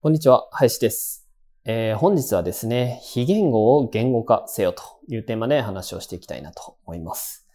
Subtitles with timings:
[0.00, 1.28] こんにちは林です、
[1.64, 7.46] えー本日はですね非言語を言語化せよというテーマで話をしていきたいなと思います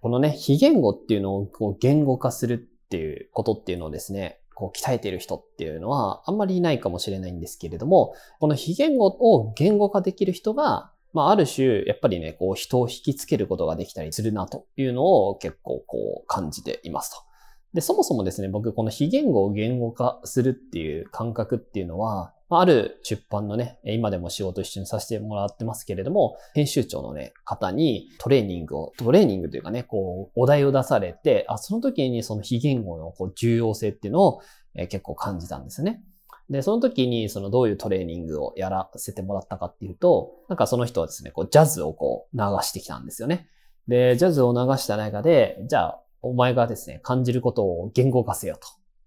[0.00, 17.31] このね非言語っていうのをこう言語化するっていうことっていうのをですねこう鍛えている人っていうのはあんまりいないかもしれないんですけれども、この非言語を言語化できる人が、まあある種、やっぱりね、こう人を引きつけることができたりするなというのを結構こう感じていますと。
[17.74, 34.40] で、そもそもですね、僕この非言語を言語化するっていう感覚っていうのは、あある出版のね、今でも仕事一緒にさせてもらってますけれども、編集長のね、方にトレーニングを、トレーニングというかね、こう、お題を出されて、あ、その時にその非言語のこう重要性っていうのを、
[34.74, 36.02] えー結構感じたんですね。
[36.50, 43.48] で、その時にそのどういうトレーニングをやらせてもらったかっていうと、なんかその人はですね、こうジャズをこう流してきたんですよね。
[43.88, 48.58] で、ジャズを流した中で、じゃあ、お前がですね、感じることを言語化せよ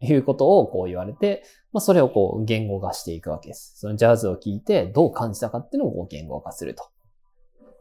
[0.00, 3.74] ということをこう言われて、まあそれをこう言語化していくわけです。
[3.76, 6.84] そのジャズを聞いてどう感じたかっていうのをこう言語化すると。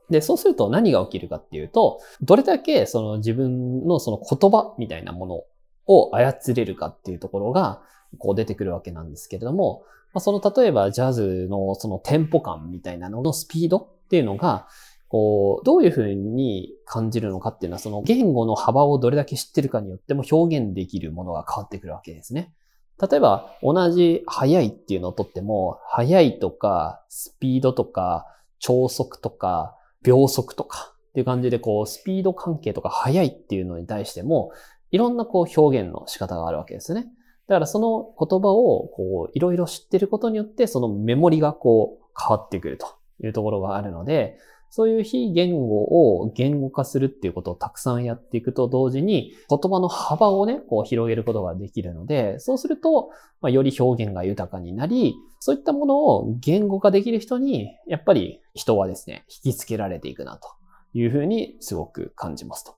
[0.10, 5.44] で、そうすると何が起きるかっていうと、どれだけその自分のその言葉みたいなもの
[5.86, 7.82] を操れるかっていうところが、
[8.18, 14.68] こう出てくるわけなんですけれども、まあ、その例えばジャズのそのテンポ感みたいなののスピードっていうのが、
[15.10, 22.54] こう、どういうふうに感じるのかっていうのは、その言語の幅をどれだけ知ってるかによっても表現できるものが変わってくるわけですね。
[23.02, 28.28] 例えば、同じ速いっていうのをとっても、速いとか、スピードとか、
[28.60, 34.52] 超速とか、秒速とかっていう感じで、こう、スピード関係とか速いっていうのに対しても、
[34.92, 37.08] いろんなこう表現の仕方があるわけですね。
[37.48, 42.88] だからその言葉をこういろいろ知ってることによってそのメモリがこう変わってくると
[43.24, 44.38] いうところがあるので、
[44.70, 53.10] そういう非言語を言語化するっていうことをたくさんやっていくと同時に言葉の幅をね、こう広げることができるので、そうすると、
[53.42, 60.50] まあ、より表現が豊かになり、そういったものを言語化できる人に、やっぱり人はですね、引きつけられていくなと
[60.94, 62.76] いうふうにすごく感じますと。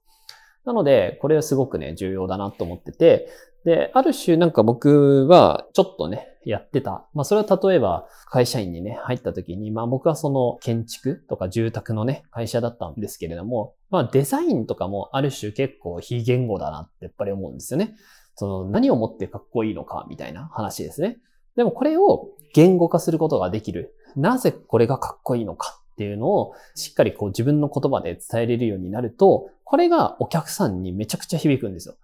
[0.65, 3.29] なので、これはすごくね、重要だなと思ってて、
[3.65, 7.07] で、ある種なんか僕はちょっとね、やってた。
[7.13, 17.95] まあそれは例えば会社員にね、入った時に、まあ僕はその建築とか住宅のね、会社だったんですけれども、まあデザインとかもある種結構非言語だなってやっぱり思うんですよね。
[18.35, 21.17] その何をもってかっこいいのかみたいな話ですね。
[21.55, 23.93] でもこれを言語化することができる。
[24.15, 31.95] なぜこれがかっこいいのかっていうのをしっかりこう自分の言葉で伝えれるようになると、これがお客さんにめちゃくちゃ響くんですよ。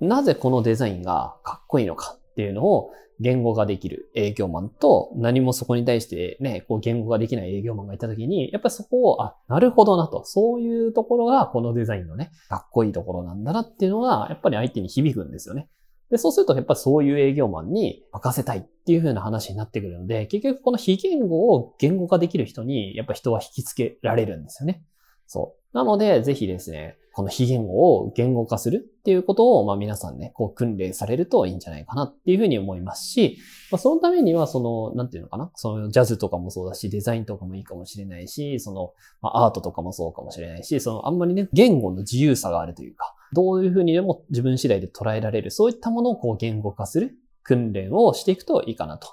[0.00, 10.24] なぜこのデザインがかっこいいのかっていうのを言語ができる営業マンと何もそこに対してね、こう言語ができない営業マンがいたときに、やっぱりそこを、あ、なるほどなと。
[10.24, 15.68] そういうところがこのデザインのね、かっこいいところなんだなっていうのが、やっぱり相手に響くんですよね。
[16.10, 24.82] で、そうするとやっぱりそういう営業マンに任せたいっていう風な話になってくるので、結局この非言語を言語化できる人に、やっぱ人は引きつけられるんですよね。
[25.26, 25.76] そう。
[25.76, 33.38] なので、ぜひですね、この非言語を言語化するっていうことを、まあ皆さんね、こう訓練されるといいんじゃないかなっていうふうに思いますし、
[33.70, 49.08] まあそのためには、その、なんていうのかな、そのジャズとかもそうだし、デザインとかもいいかもしれないし、その、まあアートとかもそうかもしれないし、そのあんまりね、言語の自由さがあるというか、どういうふうにでも自分次第で捉えられる、そういったものをこう言語化する訓練をしていくといいかなと。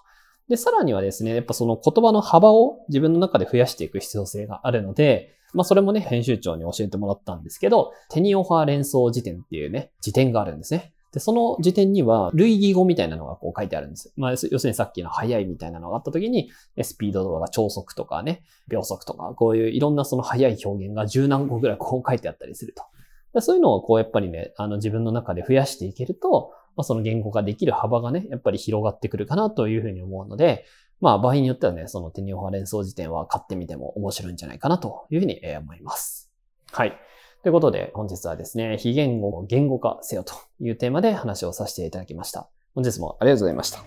[0.49, 10.93] で、さらにはですね、やっぱその言葉の幅を自分の中で増やしていく必要性があるので、まあそれもね、編集長に教えてもらったんですけど、テニオファー連想辞典っていうね、辞典があるんですね。
[11.13, 14.13] で、その辞典には類義語みたいなのがこう書いてあるんです。
[14.17, 16.51] まあ、要するにさっきの速いみたいなのがあった時に、
[16.81, 22.83] スピードとか超速とかね、秒速とか、こういういろんなその速い表現が十何個ぐらいこう書いてあったりすると。
[23.33, 30.63] でそういうのをこうやっぱりね、あの自分の中で増やしていけると、まあ、その言語化できる幅がね、やっぱり広がってくるかなというふうに思うので、
[31.01, 36.31] まあ場合によってはね、そのテニオファ連想辞典は買ってみても面白いんじゃないかなというふうに思います。
[36.71, 36.93] はい。
[37.43, 42.47] ということで、本日はですね、非言語を言語化せよというテーマで話をさせていただきました。
[42.75, 43.83] 本日もありがとうございました。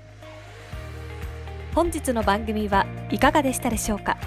[1.74, 4.18] 本日の番組はいかがでしたでしょうか？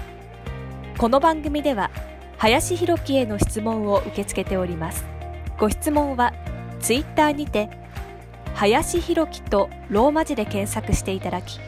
[0.96, 1.90] この番組では
[2.38, 5.04] 林博樹への質問を受け付けております
[5.58, 6.32] ご質問は
[6.80, 7.68] ツイッターにて
[8.54, 11.58] 林弘樹とローマ字で検索していただき、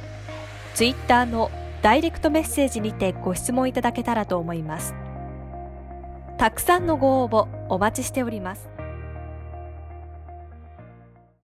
[0.74, 1.50] ツイッターの
[1.82, 4.94] ダイレクトメッセージにてご質問いただけたらと思います。
[6.38, 8.75] たくさんのご応募お待ちしております。